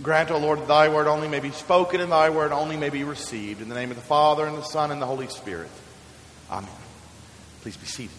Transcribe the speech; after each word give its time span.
Grant, 0.00 0.30
O 0.30 0.38
Lord, 0.38 0.60
that 0.60 0.68
thy 0.68 0.88
word 0.88 1.08
only 1.08 1.26
may 1.26 1.40
be 1.40 1.50
spoken 1.50 2.00
and 2.00 2.12
thy 2.12 2.30
word 2.30 2.52
only 2.52 2.76
may 2.76 2.88
be 2.88 3.02
received. 3.02 3.60
In 3.60 3.68
the 3.68 3.74
name 3.74 3.90
of 3.90 3.96
the 3.96 4.02
Father, 4.02 4.46
and 4.46 4.56
the 4.56 4.62
Son, 4.62 4.92
and 4.92 5.02
the 5.02 5.06
Holy 5.06 5.26
Spirit. 5.26 5.70
Amen. 6.50 6.70
Please 7.62 7.76
be 7.76 7.86
seated. 7.86 8.14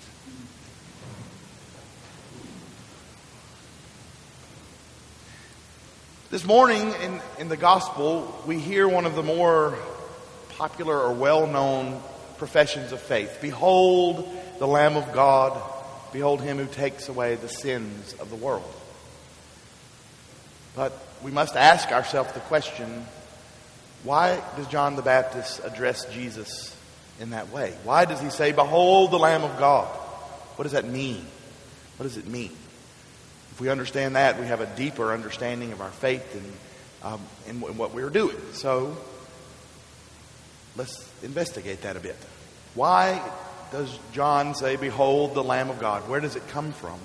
This 6.29 6.46
morning 6.46 6.94
in, 7.02 7.21
in 7.39 7.47
the 7.47 7.57
gospel, 7.57 8.39
we 8.46 8.59
hear 8.59 8.88
one 8.88 9.05
of 9.05 9.16
the 9.16 9.23
more 9.23 9.75
popular 10.50 10.96
or 10.96 11.14
well 11.14 11.48
known 11.48 12.02
professions 12.38 12.91
of 12.91 13.00
faith 13.02 13.39
Behold 13.41 14.30
the 14.59 14.68
Lamb 14.68 14.98
of 14.98 15.11
God, 15.14 15.59
behold 16.11 16.41
him 16.41 16.57
who 16.57 16.68
takes 16.68 17.07
away 17.07 17.36
the 17.36 17.48
sins 17.48 18.14
of 18.20 18.30
the 18.30 18.36
world. 18.36 18.70
But 20.75 20.93
we 21.23 21.31
must 21.31 21.55
ask 21.55 21.91
ourselves 21.91 22.31
the 22.33 22.39
question 22.41 23.05
why 24.03 24.41
does 24.55 24.67
John 24.67 24.95
the 24.95 25.02
Baptist 25.02 25.61
address 25.63 26.05
Jesus 26.05 26.75
in 27.20 27.31
that 27.31 27.52
way? 27.52 27.73
Why 27.84 28.05
does 28.05 28.21
he 28.21 28.30
say, 28.30 28.53
Behold 28.53 29.11
the 29.11 29.20
Lamb 29.20 29.44
of 29.44 29.59
God? 29.59 29.88
What 30.55 30.63
does 30.63 30.71
that 30.71 30.85
mean? 30.85 31.25
What 31.97 32.03
does 32.03 32.16
it 32.16 32.27
mean? 32.27 32.52
If 33.52 33.59
we 33.59 33.70
understand 33.70 34.16
that, 34.16 34.39
we 34.39 34.47
have 34.47 34.61
a 34.61 34.66
deeper 34.77 35.11
understanding 35.11 35.73
of 35.73 35.81
our 35.81 35.89
faith 35.89 36.34
and 36.34 36.53
um, 37.03 37.22
in, 37.47 37.55
in 37.55 37.77
what 37.77 37.94
we're 37.94 38.09
doing. 38.09 38.38
So 38.53 38.95
let's 40.77 41.09
investigate 41.22 41.81
that 41.81 41.97
a 41.97 41.99
bit. 41.99 42.16
Why 42.73 43.22
does 43.72 43.97
John 44.13 44.55
say, 44.55 44.77
Behold 44.77 45.33
the 45.33 45.44
Lamb 45.44 45.70
of 45.70 45.80
God? 45.80 46.08
Where 46.08 46.22
does 46.22 46.38
it 46.38 46.47
come 46.49 46.72
from? 46.72 46.99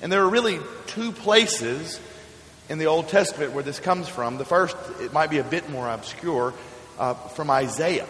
And 0.00 0.12
there 0.12 0.22
are 0.22 0.28
really 0.28 0.60
two 0.86 1.10
places 1.10 2.00
in 2.68 2.78
the 2.78 2.86
Old 2.86 3.08
Testament 3.08 3.52
where 3.52 3.62
this 3.62 3.78
comes 3.78 4.08
from. 4.08 4.38
The 4.38 4.44
first, 4.44 4.76
it 5.00 5.12
might 5.12 5.30
be 5.30 5.38
a 5.38 5.44
bit 5.44 5.70
more 5.70 5.88
obscure, 5.88 6.52
uh, 6.98 7.14
from 7.14 7.50
Isaiah, 7.50 8.06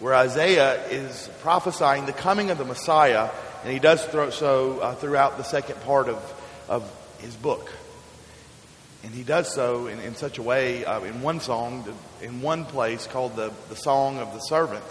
where 0.00 0.14
Isaiah 0.14 0.86
is 0.88 1.28
prophesying 1.40 2.06
the 2.06 2.12
coming 2.12 2.50
of 2.50 2.58
the 2.58 2.64
Messiah, 2.64 3.30
and 3.62 3.72
he 3.72 3.78
does 3.78 4.02
so 4.34 4.80
uh, 4.80 4.94
throughout 4.96 5.36
the 5.36 5.44
second 5.44 5.80
part 5.82 6.08
of, 6.08 6.44
of 6.68 6.90
his 7.20 7.34
book. 7.36 7.70
And 9.04 9.12
he 9.12 9.22
does 9.22 9.52
so 9.52 9.88
in, 9.88 9.98
in 10.00 10.14
such 10.14 10.38
a 10.38 10.42
way, 10.42 10.84
uh, 10.84 11.00
in 11.02 11.22
one 11.22 11.40
song, 11.40 11.84
in 12.20 12.40
one 12.40 12.64
place 12.64 13.06
called 13.06 13.34
the, 13.36 13.52
the 13.68 13.76
Song 13.76 14.18
of 14.18 14.32
the 14.32 14.38
Servant. 14.40 14.84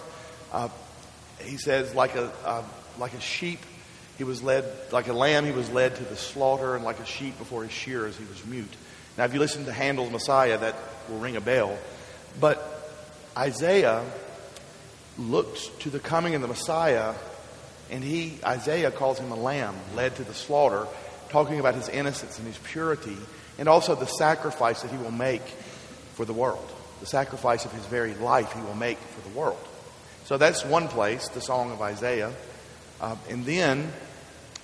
Uh, 0.51 0.67
he 1.39 1.57
says, 1.57 1.95
like 1.95 2.15
a, 2.15 2.31
uh, 2.45 2.63
like 2.99 3.13
a 3.13 3.21
sheep, 3.21 3.59
he 4.17 4.25
was 4.25 4.43
led, 4.43 4.65
like 4.91 5.07
a 5.07 5.13
lamb, 5.13 5.45
he 5.45 5.51
was 5.51 5.69
led 5.69 5.95
to 5.95 6.03
the 6.03 6.17
slaughter, 6.17 6.75
and 6.75 6.83
like 6.83 6.99
a 6.99 7.05
sheep 7.05 7.37
before 7.37 7.63
his 7.63 7.71
shearers, 7.71 8.17
he 8.17 8.25
was 8.25 8.45
mute. 8.45 8.75
Now, 9.17 9.25
if 9.25 9.33
you 9.33 9.39
listen 9.39 9.65
to 9.65 9.73
Handel's 9.73 10.11
Messiah, 10.11 10.57
that 10.57 10.75
will 11.09 11.19
ring 11.19 11.35
a 11.35 11.41
bell. 11.41 11.77
But 12.39 12.65
Isaiah 13.37 14.03
looked 15.17 15.79
to 15.81 15.89
the 15.89 15.99
coming 15.99 16.35
of 16.35 16.41
the 16.41 16.47
Messiah, 16.47 17.13
and 17.89 18.03
he, 18.03 18.39
Isaiah 18.45 18.91
calls 18.91 19.19
him 19.19 19.31
a 19.31 19.35
lamb 19.35 19.75
led 19.95 20.15
to 20.15 20.23
the 20.23 20.33
slaughter, 20.33 20.87
talking 21.29 21.59
about 21.59 21.75
his 21.75 21.89
innocence 21.89 22.37
and 22.37 22.47
his 22.47 22.57
purity, 22.57 23.17
and 23.57 23.67
also 23.67 23.95
the 23.95 24.05
sacrifice 24.05 24.81
that 24.81 24.91
he 24.91 24.97
will 24.97 25.11
make 25.11 25.43
for 26.13 26.25
the 26.25 26.33
world, 26.33 26.69
the 26.99 27.05
sacrifice 27.05 27.65
of 27.65 27.71
his 27.73 27.85
very 27.85 28.13
life 28.15 28.51
he 28.53 28.61
will 28.61 28.75
make 28.75 28.97
for 28.97 29.29
the 29.29 29.37
world. 29.37 29.59
So 30.25 30.37
that's 30.37 30.63
one 30.63 30.87
place, 30.87 31.27
the 31.29 31.41
Song 31.41 31.71
of 31.71 31.81
Isaiah. 31.81 32.31
Uh, 33.01 33.15
and 33.29 33.45
then, 33.45 33.91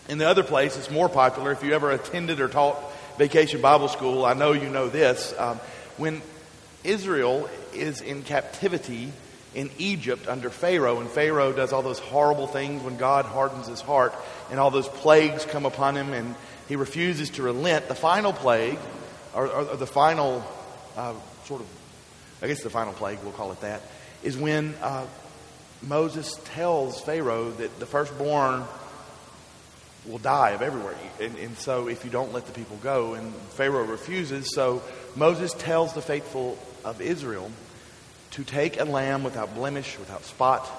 in 0.07 0.17
the 0.17 0.27
other 0.27 0.43
place, 0.43 0.77
it's 0.77 0.91
more 0.91 1.09
popular. 1.09 1.51
If 1.51 1.63
you 1.63 1.73
ever 1.73 1.91
attended 1.91 2.39
or 2.39 2.47
taught 2.47 2.77
vacation 3.17 3.61
Bible 3.61 3.87
school, 3.87 4.25
I 4.25 4.33
know 4.33 4.51
you 4.51 4.69
know 4.69 4.89
this. 4.89 5.33
Um, 5.37 5.59
when 5.97 6.21
Israel 6.83 7.49
is 7.73 8.01
in 8.01 8.23
captivity 8.23 9.11
in 9.55 9.71
Egypt 9.79 10.27
under 10.27 10.49
Pharaoh, 10.49 10.99
and 10.99 11.09
Pharaoh 11.09 11.51
does 11.51 11.73
all 11.73 11.81
those 11.81 11.99
horrible 11.99 12.47
things 12.47 12.83
when 12.83 12.97
God 12.97 13.25
hardens 13.25 13.67
his 13.67 13.81
heart, 13.81 14.13
and 14.51 14.59
all 14.59 14.69
those 14.69 14.87
plagues 14.87 15.45
come 15.45 15.65
upon 15.65 15.97
him, 15.97 16.13
and 16.13 16.35
he 16.67 16.75
refuses 16.75 17.31
to 17.31 17.43
relent. 17.43 17.87
The 17.87 17.95
final 17.95 18.33
plague, 18.33 18.77
or, 19.33 19.47
or, 19.47 19.69
or 19.69 19.75
the 19.77 19.87
final 19.87 20.43
uh, 20.95 21.13
sort 21.45 21.61
of, 21.61 21.67
I 22.41 22.47
guess 22.47 22.61
the 22.61 22.69
final 22.69 22.93
plague, 22.93 23.19
we'll 23.23 23.31
call 23.31 23.51
it 23.51 23.61
that, 23.61 23.81
is 24.21 24.37
when 24.37 24.75
uh, 24.81 25.07
Moses 25.81 26.39
tells 26.45 27.01
Pharaoh 27.01 27.49
that 27.51 27.79
the 27.79 27.85
firstborn 27.85 28.63
will 30.07 30.17
die 30.17 30.51
of 30.51 30.61
everywhere. 30.61 30.95
And, 31.19 31.37
and, 31.37 31.57
so 31.57 31.87
if 31.87 32.05
you 32.05 32.11
don't 32.11 32.33
let 32.33 32.45
the 32.45 32.53
people 32.53 32.77
go, 32.77 33.13
and 33.13 33.33
Pharaoh 33.51 33.83
refuses, 33.83 34.53
so 34.53 34.81
Moses 35.15 35.53
tells 35.53 35.93
the 35.93 36.01
faithful 36.01 36.57
of 36.85 37.01
Israel 37.01 37.51
to 38.31 38.43
take 38.43 38.79
a 38.79 38.85
lamb 38.85 39.23
without 39.23 39.53
blemish, 39.55 39.97
without 39.99 40.23
spot, 40.23 40.69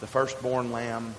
the 0.00 0.06
firstborn 0.06 0.72
lamb, 0.72 1.14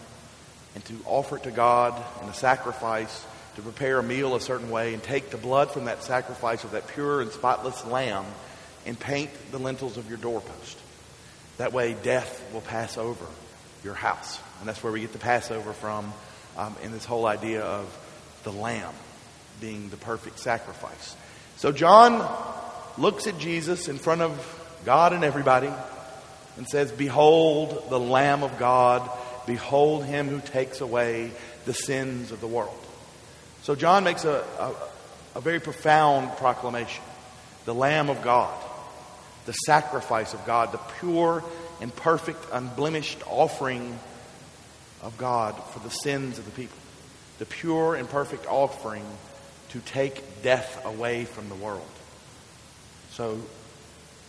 and 0.76 0.86
to 0.86 0.96
offer 1.06 1.38
it 1.38 1.44
to 1.44 1.52
God 1.52 2.02
in 2.24 2.30
a 2.30 2.34
sacrifice, 2.34 3.26
to 3.56 3.62
prepare 3.62 4.00
a 4.00 4.04
meal 4.04 4.36
a 4.36 4.42
certain 4.42 4.70
way, 4.70 4.94
and 4.94 5.04
take 5.04 5.30
the 5.30 5.38
blood 5.38 5.72
from 5.72 5.86
that 5.86 6.04
sacrifice 6.04 6.64
of 6.64 6.72
that 6.72 6.88
pure 6.88 7.22
and 7.22 7.32
spotless 7.32 7.86
lamb 7.86 8.26
and 8.86 9.00
paint 9.00 9.30
the 9.52 9.60
lintels 9.60 9.98
of 9.98 10.08
your 10.08 10.18
doorpost. 10.18 10.78
That 11.58 11.74
way, 11.74 11.96
death 12.02 12.44
will 12.54 12.62
pass 12.62 12.98
over 12.98 13.26
your 13.84 13.94
house. 13.94 14.40
And 14.60 14.68
that's 14.68 14.82
where 14.84 14.94
we 14.94 15.02
get 15.02 15.14
the 15.14 15.20
Passover 15.20 15.74
from 15.74 16.14
um, 16.58 16.76
in 16.84 16.92
this 16.92 17.06
whole 17.06 17.26
idea 17.26 17.62
of 17.62 17.98
the 18.44 18.52
lamb 18.52 18.94
being 19.60 19.90
the 19.90 19.98
perfect 19.98 20.40
sacrifice. 20.40 21.16
So, 21.58 21.72
John 21.72 22.28
looks 22.98 23.28
at 23.28 23.38
Jesus 23.38 23.88
in 23.88 23.98
front 23.98 24.22
of 24.22 24.82
God 24.86 25.14
and 25.14 25.24
everybody 25.24 25.72
and 26.58 26.68
says, 26.68 26.92
Behold 26.92 27.90
the 27.90 28.00
Lamb 28.00 28.44
of 28.44 28.58
God, 28.58 29.08
behold 29.46 30.06
him 30.06 30.28
who 30.28 30.40
takes 30.40 30.82
away 30.82 31.32
the 31.66 31.74
sins 31.74 32.32
of 32.32 32.42
the 32.42 32.48
world. 32.48 32.78
So, 33.62 33.76
John 33.76 34.04
makes 34.04 34.26
a, 34.26 34.44
a, 34.60 34.74
a 35.36 35.42
very 35.42 35.60
profound 35.60 36.36
proclamation 36.38 37.04
the 37.66 37.76
Lamb 37.76 38.10
of 38.10 38.24
God, 38.24 38.54
the 39.46 39.54
sacrifice 39.54 40.34
of 40.34 40.44
God, 40.46 40.72
the 40.72 40.80
pure 41.00 41.44
and 41.80 41.96
perfect, 41.96 42.44
unblemished 42.52 43.20
offering 43.28 44.00
of 45.02 45.18
God 45.18 45.56
for 45.72 45.80
the 45.80 45.90
sins 45.90 46.38
of 46.38 46.46
the 46.46 46.52
people, 46.52 46.78
the 47.40 47.46
pure 47.46 47.96
and 47.96 48.10
perfect 48.10 48.46
offering 48.48 49.06
to 49.70 49.80
take 49.80 50.42
death 50.44 50.86
away 50.86 51.26
from 51.26 51.50
the 51.50 51.56
world. 51.56 51.88
So, 53.12 53.40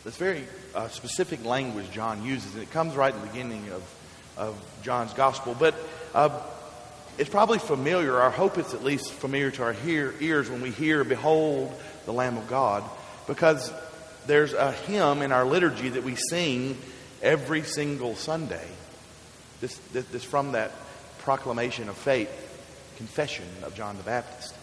this 0.05 0.17
very 0.17 0.45
uh, 0.75 0.89
specific 0.89 1.45
language 1.45 1.91
John 1.91 2.25
uses, 2.25 2.55
and 2.55 2.63
it 2.63 2.71
comes 2.71 2.95
right 2.95 3.15
in 3.15 3.21
the 3.21 3.27
beginning 3.27 3.71
of, 3.71 3.83
of 4.37 4.83
John's 4.83 5.13
gospel. 5.13 5.57
But 5.59 5.75
uh, 6.15 6.41
it's 7.19 7.31
probably 7.31 7.59
familiar, 7.59 8.21
I 8.21 8.31
hope 8.31 8.59
it's 8.59 8.75
at 8.75 8.83
least 8.83 9.13
familiar 9.13 9.51
to 9.53 9.63
our 9.63 9.73
hear, 9.73 10.15
ears 10.21 10.51
when 10.51 10.61
we 10.61 10.71
hear, 10.71 11.05
Behold 11.05 11.73
the 12.07 12.13
Lamb 12.13 12.37
of 12.37 12.49
God, 12.49 12.83
because 13.27 13.73
there's 14.27 14.55
a 14.55 14.73
hymn 14.73 15.23
in 15.23 15.31
our 15.31 15.45
liturgy 15.45 15.91
that 15.91 16.03
we 16.03 16.17
sing 16.17 16.79
every 17.21 17.63
single 17.63 18.17
Sunday. 18.17 18.67
This, 19.63 19.79
this, 19.93 20.05
this 20.07 20.25
from 20.25 20.53
that 20.53 20.73
proclamation 21.21 21.89
of 21.89 21.97
faith, 21.97 22.29
confession 22.97 23.47
of 23.63 23.77
John 23.77 23.97
the 23.97 24.03
Baptist. 24.03 24.55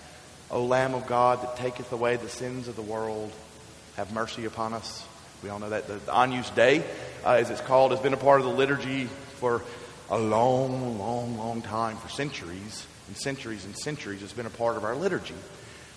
O 0.52 0.66
Lamb 0.66 0.94
of 0.94 1.08
God 1.08 1.42
that 1.42 1.56
taketh 1.56 1.92
away 1.94 2.18
the 2.18 2.28
sins 2.28 2.68
of 2.68 2.76
the 2.76 2.82
world, 2.82 3.32
have 3.96 4.12
mercy 4.12 4.44
upon 4.44 4.74
us. 4.74 5.06
We 5.42 5.50
all 5.50 5.60
know 5.60 5.70
that 5.70 5.88
the, 5.88 5.96
the 5.96 6.14
Agnus 6.14 6.50
Dei, 6.50 6.84
uh, 7.26 7.32
as 7.32 7.50
it's 7.50 7.62
called, 7.62 7.92
has 7.92 8.02
been 8.02 8.14
a 8.14 8.18
part 8.18 8.42
of 8.42 8.46
the 8.46 8.52
liturgy 8.52 9.06
for 9.38 9.62
a 10.10 10.20
long, 10.20 11.00
long, 11.00 11.38
long 11.38 11.62
time, 11.62 11.96
for 11.96 12.10
centuries 12.10 12.86
and 13.08 13.16
centuries 13.16 13.64
and 13.64 13.78
centuries. 13.78 14.22
It's 14.22 14.34
been 14.34 14.48
a 14.48 14.50
part 14.50 14.76
of 14.76 14.84
our 14.84 14.98
liturgy. 14.98 15.36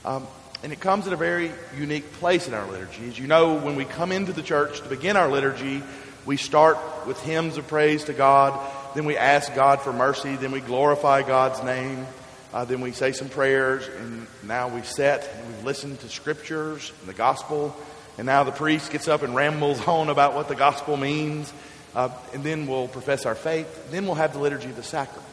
Um, 0.04 0.28
and 0.62 0.72
it 0.72 0.78
comes 0.78 1.08
at 1.08 1.12
a 1.12 1.16
very 1.16 1.50
unique 1.76 2.12
place 2.20 2.46
in 2.46 2.54
our 2.54 2.70
liturgy. 2.70 3.08
As 3.08 3.18
you 3.18 3.26
know, 3.26 3.58
when 3.58 3.74
we 3.74 3.84
come 3.84 4.12
into 4.12 4.32
the 4.32 4.42
church 4.42 4.80
to 4.80 4.88
begin 4.88 5.16
our 5.16 5.28
liturgy, 5.28 5.82
we 6.24 6.36
start 6.36 6.78
with 7.04 7.20
hymns 7.22 7.56
of 7.56 7.66
praise 7.66 8.04
to 8.04 8.12
God, 8.12 8.52
then 8.94 9.04
we 9.04 9.16
ask 9.16 9.54
God 9.54 9.80
for 9.80 9.92
mercy, 9.92 10.36
then 10.36 10.52
we 10.52 10.60
glorify 10.60 11.22
God's 11.22 11.62
name, 11.62 12.06
uh, 12.52 12.64
then 12.64 12.80
we 12.80 12.92
say 12.92 13.12
some 13.12 13.28
prayers, 13.28 13.88
and 13.88 14.26
now 14.42 14.68
we 14.68 14.82
sit 14.82 15.28
and 15.34 15.48
we've 15.48 15.64
listened 15.64 16.00
to 16.00 16.08
scriptures 16.08 16.92
and 17.00 17.08
the 17.08 17.14
gospel, 17.14 17.74
and 18.18 18.26
now 18.26 18.44
the 18.44 18.52
priest 18.52 18.92
gets 18.92 19.08
up 19.08 19.22
and 19.22 19.34
rambles 19.34 19.80
on 19.88 20.08
about 20.08 20.34
what 20.34 20.48
the 20.48 20.54
gospel 20.54 20.96
means, 20.96 21.52
uh, 21.94 22.10
and 22.34 22.44
then 22.44 22.66
we'll 22.66 22.88
profess 22.88 23.24
our 23.24 23.34
faith, 23.34 23.90
then 23.90 24.04
we'll 24.04 24.14
have 24.14 24.32
the 24.32 24.38
liturgy 24.38 24.68
of 24.68 24.76
the 24.76 24.82
sacrament. 24.82 25.28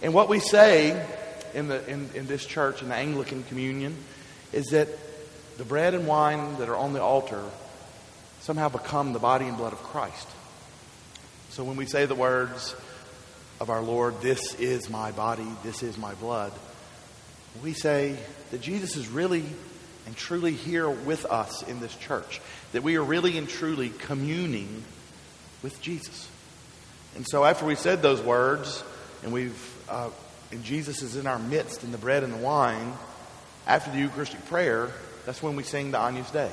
And 0.00 0.14
what 0.14 0.28
we 0.28 0.40
say 0.40 1.06
in, 1.54 1.68
the, 1.68 1.86
in, 1.88 2.08
in 2.14 2.26
this 2.26 2.44
church, 2.44 2.82
in 2.82 2.88
the 2.88 2.94
Anglican 2.94 3.44
communion, 3.44 3.96
is 4.52 4.66
that 4.68 4.88
the 5.58 5.64
bread 5.64 5.94
and 5.94 6.06
wine 6.06 6.56
that 6.56 6.68
are 6.68 6.76
on 6.76 6.92
the 6.92 7.02
altar 7.02 7.42
somehow 8.40 8.68
become 8.68 9.12
the 9.12 9.18
body 9.18 9.46
and 9.46 9.56
blood 9.56 9.72
of 9.72 9.82
Christ. 9.82 10.28
So 11.50 11.62
when 11.64 11.76
we 11.76 11.86
say 11.86 12.06
the 12.06 12.14
words 12.14 12.74
of 13.62 13.70
our 13.70 13.80
Lord, 13.80 14.20
this 14.20 14.56
is 14.56 14.90
my 14.90 15.12
body, 15.12 15.46
this 15.62 15.84
is 15.84 15.96
my 15.96 16.14
blood, 16.14 16.52
we 17.62 17.74
say 17.74 18.16
that 18.50 18.60
Jesus 18.60 18.96
is 18.96 19.06
really 19.06 19.44
and 20.04 20.16
truly 20.16 20.50
here 20.50 20.90
with 20.90 21.24
us 21.26 21.62
in 21.62 21.78
this 21.78 21.94
church. 21.94 22.40
That 22.72 22.82
we 22.82 22.96
are 22.96 23.04
really 23.04 23.38
and 23.38 23.48
truly 23.48 23.90
communing 23.90 24.82
with 25.62 25.80
Jesus. 25.80 26.28
And 27.14 27.24
so 27.24 27.44
after 27.44 27.64
we 27.64 27.76
said 27.76 28.02
those 28.02 28.20
words, 28.20 28.82
and 29.22 29.32
we've, 29.32 29.76
uh, 29.88 30.10
and 30.50 30.64
Jesus 30.64 31.00
is 31.02 31.14
in 31.14 31.28
our 31.28 31.38
midst 31.38 31.84
in 31.84 31.92
the 31.92 31.98
bread 31.98 32.24
and 32.24 32.32
the 32.32 32.38
wine, 32.38 32.94
after 33.68 33.92
the 33.92 33.98
Eucharistic 33.98 34.44
prayer, 34.46 34.90
that's 35.24 35.40
when 35.40 35.54
we 35.54 35.62
sing 35.62 35.92
the 35.92 36.00
Agnus 36.00 36.32
Dei. 36.32 36.50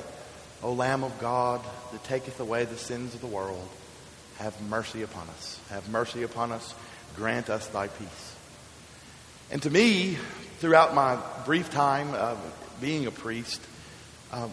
O 0.62 0.74
Lamb 0.74 1.02
of 1.02 1.18
God 1.18 1.60
that 1.90 2.04
taketh 2.04 2.38
away 2.38 2.66
the 2.66 2.76
sins 2.76 3.14
of 3.16 3.20
the 3.20 3.26
world, 3.26 3.68
have 4.38 4.54
mercy 4.62 5.02
upon 5.02 5.28
us. 5.30 5.58
Have 5.70 5.88
mercy 5.88 6.22
upon 6.22 6.52
us. 6.52 6.72
Grant 7.20 7.50
us 7.50 7.66
thy 7.66 7.88
peace. 7.88 8.36
And 9.50 9.62
to 9.64 9.68
me, 9.68 10.16
throughout 10.58 10.94
my 10.94 11.18
brief 11.44 11.70
time 11.70 12.14
of 12.14 12.38
being 12.80 13.04
a 13.04 13.10
priest, 13.10 13.60
um, 14.32 14.50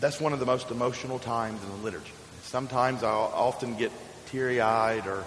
that's 0.00 0.20
one 0.20 0.34
of 0.34 0.38
the 0.38 0.44
most 0.44 0.70
emotional 0.70 1.18
times 1.18 1.62
in 1.62 1.70
the 1.70 1.76
liturgy. 1.76 2.12
Sometimes 2.42 3.02
I'll 3.02 3.32
often 3.34 3.74
get 3.74 3.90
teary 4.26 4.60
eyed 4.60 5.06
or 5.06 5.24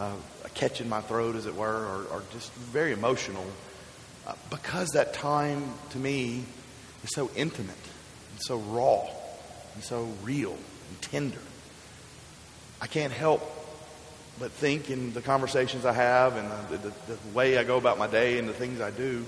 uh, 0.00 0.16
a 0.44 0.48
catch 0.48 0.80
in 0.80 0.88
my 0.88 1.00
throat, 1.00 1.36
as 1.36 1.46
it 1.46 1.54
were, 1.54 1.68
or, 1.86 2.06
or 2.10 2.22
just 2.32 2.52
very 2.54 2.90
emotional 2.90 3.46
uh, 4.26 4.34
because 4.50 4.88
that 4.94 5.14
time 5.14 5.62
to 5.90 5.98
me 5.98 6.42
is 7.04 7.10
so 7.14 7.30
intimate 7.36 7.70
and 8.32 8.40
so 8.40 8.56
raw 8.56 9.08
and 9.74 9.84
so 9.84 10.12
real 10.24 10.54
and 10.54 11.02
tender. 11.02 11.38
I 12.80 12.88
can't 12.88 13.12
help 13.12 13.61
but 14.42 14.50
think 14.50 14.90
in 14.90 15.12
the 15.12 15.22
conversations 15.22 15.84
I 15.84 15.92
have 15.92 16.36
and 16.36 16.50
the, 16.68 16.88
the, 16.88 17.14
the, 17.14 17.18
way 17.32 17.58
I 17.58 17.62
go 17.62 17.76
about 17.76 17.96
my 17.96 18.08
day 18.08 18.40
and 18.40 18.48
the 18.48 18.52
things 18.52 18.80
I 18.80 18.90
do, 18.90 19.24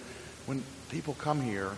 when 0.46 0.64
people 0.88 1.14
come 1.14 1.40
here, 1.40 1.70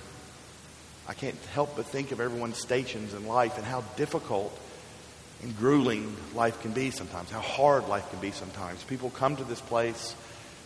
I 1.06 1.12
can't 1.12 1.36
help 1.52 1.76
but 1.76 1.84
think 1.84 2.12
of 2.12 2.20
everyone's 2.22 2.56
stations 2.56 3.12
in 3.12 3.26
life 3.26 3.58
and 3.58 3.66
how 3.66 3.82
difficult 3.96 4.58
and 5.42 5.54
grueling 5.58 6.16
life 6.34 6.62
can 6.62 6.72
be 6.72 6.90
sometimes, 6.90 7.30
how 7.30 7.42
hard 7.42 7.88
life 7.88 8.08
can 8.08 8.20
be 8.20 8.30
sometimes. 8.30 8.82
People 8.84 9.10
come 9.10 9.36
to 9.36 9.44
this 9.44 9.60
place 9.60 10.16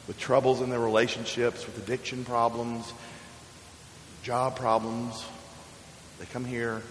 with 0.06 0.16
troubles 0.20 0.60
in 0.60 0.70
their 0.70 0.78
relationships, 0.78 1.66
with 1.66 1.76
addiction 1.78 2.24
problems, 2.24 2.92
job 4.22 4.54
problems. 4.54 5.24
They 6.20 6.26
come 6.26 6.44
here 6.44 6.82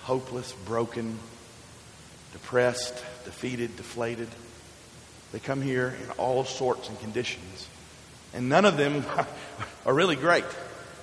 hopeless, 0.00 0.54
broken, 0.64 1.18
depressed, 2.32 2.94
defeated, 3.26 3.76
deflated. 3.76 4.28
They 5.32 5.38
come 5.38 5.62
here 5.62 5.96
in 6.02 6.10
all 6.12 6.44
sorts 6.44 6.88
and 6.88 6.98
conditions. 7.00 7.68
And 8.34 8.48
none 8.48 8.64
of 8.64 8.76
them 8.76 9.04
are 9.86 9.94
really 9.94 10.16
great 10.16 10.44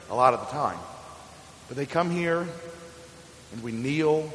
a 0.09 0.15
lot 0.15 0.33
of 0.33 0.41
the 0.41 0.45
time. 0.47 0.79
But 1.67 1.77
they 1.77 1.85
come 1.85 2.11
here 2.11 2.47
and 3.51 3.63
we 3.63 3.71
kneel 3.71 4.31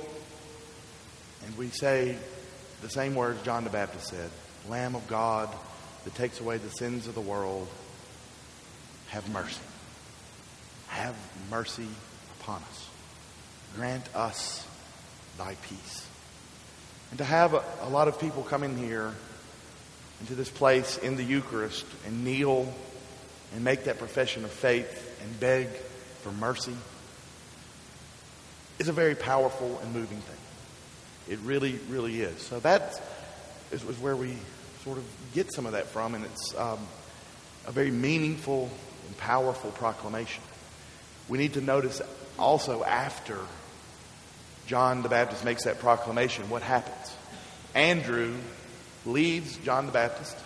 and 1.44 1.56
we 1.56 1.68
say 1.68 2.16
the 2.82 2.90
same 2.90 3.14
words 3.14 3.40
John 3.42 3.64
the 3.64 3.70
Baptist 3.70 4.08
said 4.08 4.30
Lamb 4.68 4.94
of 4.94 5.06
God 5.08 5.48
that 6.04 6.14
takes 6.14 6.40
away 6.40 6.58
the 6.58 6.70
sins 6.70 7.06
of 7.06 7.14
the 7.14 7.20
world, 7.20 7.68
have 9.08 9.28
mercy. 9.30 9.60
Have 10.88 11.16
mercy 11.50 11.88
upon 12.40 12.62
us 12.62 12.88
grant 13.76 14.14
us 14.14 14.66
thy 15.36 15.54
peace. 15.68 16.06
And 17.10 17.18
to 17.18 17.24
have 17.24 17.54
a, 17.54 17.62
a 17.82 17.88
lot 17.88 18.08
of 18.08 18.20
people 18.20 18.42
come 18.42 18.62
in 18.62 18.76
here 18.76 19.14
into 20.20 20.34
this 20.34 20.50
place 20.50 20.98
in 20.98 21.16
the 21.16 21.22
Eucharist 21.22 21.86
and 22.06 22.24
kneel 22.24 22.72
and 23.54 23.64
make 23.64 23.84
that 23.84 23.98
profession 23.98 24.44
of 24.44 24.50
faith 24.50 25.20
and 25.22 25.40
beg 25.40 25.68
for 26.22 26.32
mercy 26.32 26.76
is 28.78 28.88
a 28.88 28.92
very 28.92 29.14
powerful 29.14 29.78
and 29.82 29.92
moving 29.92 30.18
thing. 30.18 30.36
It 31.28 31.38
really, 31.40 31.78
really 31.88 32.20
is. 32.20 32.40
So 32.42 32.60
that 32.60 33.00
is, 33.72 33.82
where 33.82 34.16
we 34.16 34.36
sort 34.84 34.98
of 34.98 35.04
get 35.34 35.52
some 35.52 35.66
of 35.66 35.72
that 35.72 35.86
from, 35.86 36.14
and 36.14 36.24
it's 36.24 36.54
um, 36.56 36.78
a 37.66 37.72
very 37.72 37.90
meaningful 37.90 38.70
and 39.06 39.16
powerful 39.18 39.70
proclamation. 39.72 40.42
We 41.28 41.38
need 41.38 41.54
to 41.54 41.60
notice 41.60 42.00
also 42.38 42.84
after 42.84 43.38
John 44.66 45.02
the 45.02 45.08
Baptist 45.08 45.44
makes 45.44 45.64
that 45.64 45.80
proclamation, 45.80 46.48
what 46.48 46.62
happens? 46.62 47.14
Andrew 47.74 48.34
leaves 49.06 49.56
John 49.58 49.86
the 49.86 49.92
Baptist, 49.92 50.36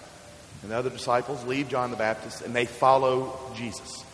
and 0.63 0.71
the 0.71 0.77
other 0.77 0.91
disciples 0.91 1.45
leave 1.45 1.69
John 1.69 1.91
the 1.91 1.97
Baptist, 1.97 2.43
and 2.43 2.55
they 2.55 2.67
follow 2.67 3.39
Jesus. 3.55 4.05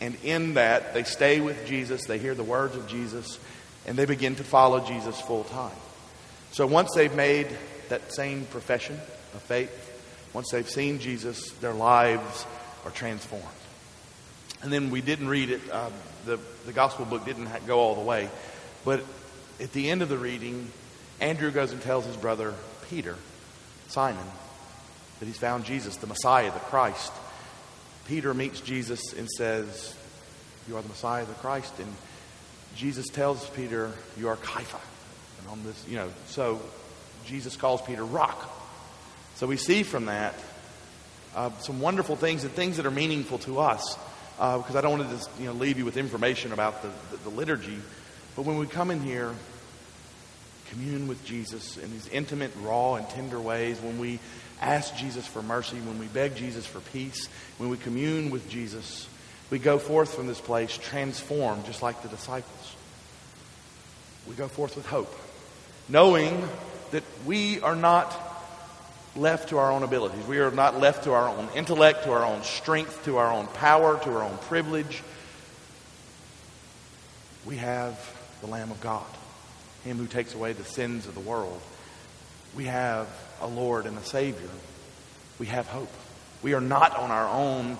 And 0.00 0.16
in 0.22 0.54
that, 0.54 0.92
they 0.92 1.04
stay 1.04 1.40
with 1.40 1.66
Jesus, 1.66 2.04
they 2.04 2.18
hear 2.18 2.34
the 2.34 2.44
words 2.44 2.76
of 2.76 2.86
Jesus, 2.86 3.38
and 3.86 3.96
they 3.96 4.04
begin 4.04 4.34
to 4.36 4.44
follow 4.44 4.80
Jesus 4.80 5.20
full 5.20 5.44
time. 5.44 5.76
So 6.52 6.66
once 6.66 6.92
they've 6.94 7.14
made 7.14 7.48
that 7.88 8.12
same 8.12 8.44
profession 8.46 8.96
of 9.34 9.42
faith, 9.42 9.70
once 10.32 10.50
they've 10.50 10.68
seen 10.68 10.98
Jesus, 10.98 11.50
their 11.52 11.72
lives 11.72 12.46
are 12.84 12.90
transformed. 12.90 13.44
And 14.62 14.72
then 14.72 14.90
we 14.90 15.00
didn't 15.00 15.28
read 15.28 15.50
it, 15.50 15.60
um, 15.70 15.92
the, 16.24 16.38
the 16.66 16.72
gospel 16.72 17.04
book 17.04 17.24
didn't 17.24 17.48
go 17.66 17.78
all 17.78 17.94
the 17.94 18.00
way, 18.02 18.28
but 18.84 19.02
at 19.60 19.72
the 19.72 19.90
end 19.90 20.02
of 20.02 20.08
the 20.08 20.18
reading, 20.18 20.70
Andrew 21.20 21.50
goes 21.50 21.72
and 21.72 21.80
tells 21.80 22.04
his 22.04 22.16
brother 22.16 22.54
Peter, 22.90 23.16
Simon, 23.88 24.26
that 25.20 25.26
he's 25.26 25.38
found 25.38 25.64
Jesus, 25.64 25.96
the 25.96 26.06
Messiah, 26.06 26.50
the 26.50 26.58
Christ. 26.58 27.12
Peter 28.06 28.34
meets 28.34 28.60
Jesus 28.60 29.12
and 29.12 29.28
says, 29.30 29.94
You 30.68 30.76
are 30.76 30.82
the 30.82 30.88
Messiah, 30.88 31.24
the 31.24 31.34
Christ. 31.34 31.78
And 31.78 31.92
Jesus 32.76 33.06
tells 33.06 33.48
Peter, 33.50 33.92
You 34.16 34.28
are 34.28 34.36
Kepha. 34.36 34.80
And 35.40 35.48
on 35.50 35.64
this, 35.64 35.84
you 35.88 35.96
know, 35.96 36.08
so 36.26 36.60
Jesus 37.24 37.56
calls 37.56 37.82
Peter 37.82 38.04
rock. 38.04 38.52
So 39.36 39.46
we 39.46 39.56
see 39.56 39.82
from 39.82 40.06
that 40.06 40.34
uh, 41.34 41.50
some 41.58 41.80
wonderful 41.80 42.16
things 42.16 42.44
and 42.44 42.52
things 42.52 42.78
that 42.78 42.86
are 42.86 42.90
meaningful 42.90 43.38
to 43.40 43.60
us. 43.60 43.98
Uh, 44.38 44.58
because 44.58 44.76
I 44.76 44.82
don't 44.82 44.98
want 44.98 45.10
to 45.10 45.16
just 45.16 45.30
you 45.38 45.46
know 45.46 45.52
leave 45.52 45.78
you 45.78 45.84
with 45.84 45.96
information 45.96 46.52
about 46.52 46.82
the, 46.82 46.88
the, 47.10 47.16
the 47.24 47.30
liturgy, 47.30 47.78
but 48.34 48.42
when 48.44 48.58
we 48.58 48.66
come 48.66 48.90
in 48.90 49.00
here, 49.00 49.32
commune 50.70 51.08
with 51.08 51.24
Jesus 51.24 51.76
in 51.76 51.90
these 51.92 52.08
intimate, 52.08 52.52
raw, 52.62 52.94
and 52.94 53.08
tender 53.08 53.40
ways, 53.40 53.80
when 53.80 53.98
we 53.98 54.18
ask 54.60 54.96
Jesus 54.96 55.26
for 55.26 55.42
mercy, 55.42 55.76
when 55.76 55.98
we 55.98 56.06
beg 56.06 56.34
Jesus 56.36 56.66
for 56.66 56.80
peace, 56.80 57.28
when 57.58 57.68
we 57.68 57.76
commune 57.76 58.30
with 58.30 58.48
Jesus, 58.48 59.08
we 59.50 59.58
go 59.58 59.78
forth 59.78 60.14
from 60.14 60.26
this 60.26 60.40
place 60.40 60.76
transformed, 60.76 61.64
just 61.66 61.82
like 61.82 62.02
the 62.02 62.08
disciples. 62.08 62.74
We 64.28 64.34
go 64.34 64.48
forth 64.48 64.76
with 64.76 64.86
hope, 64.86 65.14
knowing 65.88 66.48
that 66.90 67.04
we 67.24 67.60
are 67.60 67.76
not 67.76 68.14
left 69.14 69.48
to 69.50 69.58
our 69.58 69.70
own 69.70 69.82
abilities. 69.82 70.26
We 70.26 70.38
are 70.38 70.50
not 70.50 70.78
left 70.78 71.04
to 71.04 71.12
our 71.12 71.28
own 71.28 71.48
intellect, 71.54 72.04
to 72.04 72.12
our 72.12 72.24
own 72.24 72.42
strength, 72.42 73.04
to 73.04 73.16
our 73.18 73.32
own 73.32 73.46
power, 73.48 73.98
to 74.02 74.10
our 74.10 74.22
own 74.22 74.36
privilege. 74.38 75.02
We 77.44 77.56
have 77.56 77.98
the 78.40 78.46
Lamb 78.48 78.70
of 78.70 78.80
God, 78.80 79.06
Him 79.86 79.98
who 79.98 80.08
takes 80.08 80.34
away 80.34 80.52
the 80.52 80.64
sins 80.64 81.06
of 81.06 81.14
the 81.14 81.20
world. 81.20 81.60
We 82.56 82.64
have 82.64 83.06
a 83.40 83.46
Lord 83.46 83.86
and 83.86 83.96
a 83.96 84.04
Savior. 84.04 84.48
We 85.38 85.46
have 85.46 85.68
hope. 85.68 85.92
We 86.42 86.54
are 86.54 86.60
not 86.60 86.96
on 86.96 87.12
our 87.12 87.28
own. 87.28 87.78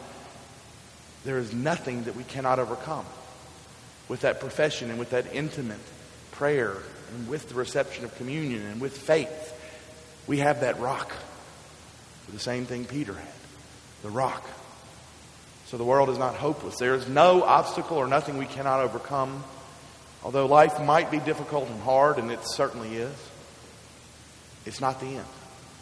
There 1.24 1.38
is 1.38 1.52
nothing 1.52 2.04
that 2.04 2.14
we 2.14 2.22
cannot 2.22 2.60
overcome. 2.60 3.04
With 4.08 4.20
that 4.20 4.38
profession 4.38 4.90
and 4.90 5.00
with 5.00 5.10
that 5.10 5.34
intimate 5.34 5.80
prayer 6.30 6.76
and 7.12 7.28
with 7.28 7.48
the 7.48 7.56
reception 7.56 8.04
of 8.04 8.14
communion 8.14 8.62
and 8.62 8.80
with 8.80 8.96
faith, 8.96 9.52
we 10.28 10.38
have 10.38 10.60
that 10.60 10.78
rock. 10.78 11.12
The 12.32 12.38
same 12.38 12.66
thing 12.66 12.84
Peter 12.84 13.14
had 13.14 13.28
the 14.02 14.10
rock. 14.10 14.48
So 15.66 15.76
the 15.76 15.84
world 15.84 16.10
is 16.10 16.18
not 16.18 16.36
hopeless. 16.36 16.76
There 16.78 16.94
is 16.94 17.08
no 17.08 17.42
obstacle 17.42 17.96
or 17.96 18.06
nothing 18.06 18.38
we 18.38 18.46
cannot 18.46 18.78
overcome. 18.78 19.42
Although 20.26 20.46
life 20.46 20.82
might 20.82 21.12
be 21.12 21.20
difficult 21.20 21.68
and 21.68 21.80
hard, 21.82 22.18
and 22.18 22.32
it 22.32 22.44
certainly 22.44 22.96
is, 22.96 23.14
it's 24.64 24.80
not 24.80 24.98
the 24.98 25.06
end. 25.06 25.26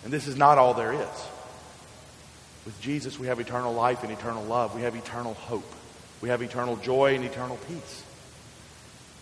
And 0.04 0.12
this 0.12 0.26
is 0.26 0.36
not 0.36 0.58
all 0.58 0.74
there 0.74 0.92
is. 0.92 1.28
With 2.66 2.78
Jesus, 2.82 3.18
we 3.18 3.28
have 3.28 3.40
eternal 3.40 3.72
life 3.72 4.02
and 4.02 4.12
eternal 4.12 4.44
love. 4.44 4.74
We 4.74 4.82
have 4.82 4.96
eternal 4.96 5.32
hope. 5.32 5.72
We 6.20 6.28
have 6.28 6.42
eternal 6.42 6.76
joy 6.76 7.14
and 7.14 7.24
eternal 7.24 7.56
peace. 7.68 8.04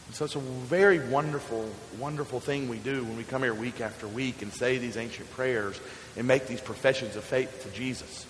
And 0.08 0.16
so 0.16 0.24
it's 0.24 0.34
a 0.34 0.40
very 0.40 0.98
wonderful, 0.98 1.70
wonderful 2.00 2.40
thing 2.40 2.68
we 2.68 2.78
do 2.78 3.04
when 3.04 3.16
we 3.16 3.22
come 3.22 3.44
here 3.44 3.54
week 3.54 3.80
after 3.80 4.08
week 4.08 4.42
and 4.42 4.52
say 4.52 4.78
these 4.78 4.96
ancient 4.96 5.30
prayers 5.30 5.80
and 6.16 6.26
make 6.26 6.48
these 6.48 6.60
professions 6.60 7.14
of 7.14 7.22
faith 7.22 7.62
to 7.62 7.70
Jesus. 7.78 8.26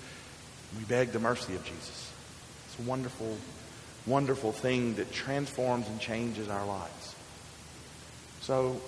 We 0.77 0.85
beg 0.85 1.13
the 1.13 1.21
mercy 1.21 1.55
of 1.55 1.65
Jesus. 1.65 2.13
It's 2.67 2.79
a 2.81 2.83
wonderful, 2.83 3.35
wonderful 4.07 4.53
thing 4.53 4.95
that 4.97 5.13
transforms 5.13 5.87
and 5.89 6.01
changes 6.01 6.49
our 6.49 6.67
lives. 6.67 7.15
So, 8.41 8.81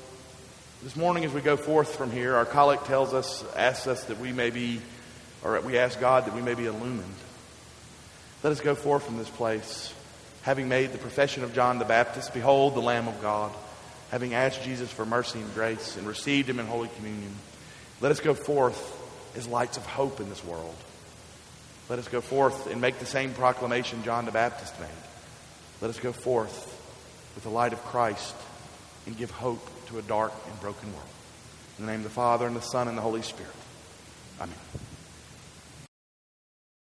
this 0.83 0.97
morning 0.97 1.25
as 1.25 1.33
we 1.33 1.41
go 1.41 1.57
forth 1.57 1.97
from 1.97 2.11
here, 2.11 2.35
our 2.35 2.45
collect 2.45 2.87
tells 2.87 3.15
us, 3.15 3.45
asks 3.57 3.87
us 3.87 4.05
that 4.05 4.19
we 4.19 4.33
may 4.33 4.51
be, 4.51 4.81
or 5.43 5.61
we 5.61 5.79
ask 5.79 5.99
God 5.99 6.27
that 6.27 6.35
we 6.35 6.43
may 6.43 6.55
be 6.55 6.67
illumined. 6.67 7.15
Let 8.43 8.53
us 8.53 8.61
go 8.61 8.75
forth 8.75 9.05
from 9.05 9.17
this 9.17 9.31
place 9.31 9.95
having 10.45 10.69
made 10.69 10.93
the 10.93 10.99
profession 10.99 11.43
of 11.43 11.55
John 11.55 11.79
the 11.79 11.87
Baptist, 11.87 12.35
Behold 12.35 12.75
the 12.75 12.83
Lamb 12.83 13.09
of 13.09 13.23
God, 13.23 13.51
having 14.11 14.35
asked 14.35 14.63
Jesus 14.63 14.93
for 14.93 15.07
mercy 15.07 15.41
and 15.41 15.55
grace 15.55 15.97
and 15.97 16.07
received 16.07 16.51
him 16.51 16.61
in 16.61 16.67
Holy 16.67 16.91
Communion, 16.97 17.35
let 18.03 18.13
us 18.13 18.21
go 18.21 18.35
forth 18.35 19.01
as 19.37 19.49
lights 19.49 19.79
of 19.79 19.87
hope 19.87 20.21
in 20.21 20.29
this 20.29 20.45
world. 20.45 20.77
Let 21.89 21.99
us 21.99 22.09
go 22.09 22.21
forth 22.21 22.67
and 22.67 22.81
make 22.81 22.99
the 22.99 23.07
same 23.07 23.35
proclamation 23.35 24.03
John 24.05 24.25
the 24.25 24.33
Baptist 24.33 24.79
made. 24.81 24.89
Let 25.81 25.91
us 25.91 26.01
go 26.01 26.13
forth 26.13 26.81
with 27.35 27.45
the 27.45 27.51
light 27.51 27.73
of 27.73 27.85
Christ 27.85 28.35
and 29.07 29.17
give 29.17 29.31
hope 29.31 29.69
to 29.89 29.99
a 29.99 30.03
dark 30.03 30.33
and 30.49 30.61
broken 30.61 30.93
world. 30.93 31.09
In 31.79 31.87
the 31.87 31.93
name 31.93 32.01
of 32.01 32.05
the 32.05 32.11
Father, 32.11 32.47
and 32.47 32.57
the 32.57 32.63
Son, 32.63 32.89
and 32.89 32.97
the 32.97 33.03
Holy 33.03 33.23
Spirit. 33.23 33.53
Amen. 34.41 34.55